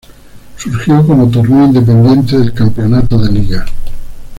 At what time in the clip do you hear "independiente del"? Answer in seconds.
1.67-2.53